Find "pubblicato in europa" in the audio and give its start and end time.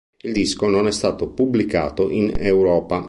1.29-2.99